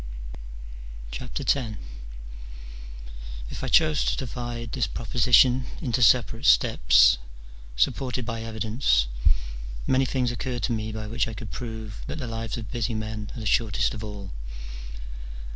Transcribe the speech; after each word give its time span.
X. 1.13 1.27
If 3.51 3.63
I 3.63 3.67
chose 3.67 4.03
to 4.05 4.17
divide 4.17 4.71
this 4.71 4.87
proposition 4.87 5.65
into 5.79 6.01
separate 6.01 6.47
steps, 6.47 7.19
supported 7.75 8.25
by 8.25 8.41
evidence, 8.41 9.05
many 9.85 10.05
things 10.05 10.31
occur 10.31 10.57
to 10.57 10.71
me 10.73 10.91
by 10.91 11.05
which 11.05 11.27
I 11.27 11.35
could 11.35 11.51
prove 11.51 12.01
that 12.07 12.17
the 12.17 12.25
lives 12.25 12.57
of 12.57 12.71
busy 12.71 12.95
men 12.95 13.29
are 13.37 13.39
the 13.39 13.45
shortest 13.45 13.93
of 13.93 14.03
all. 14.03 14.31